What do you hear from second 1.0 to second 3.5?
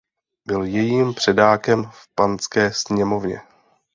předákem v Panské sněmovně.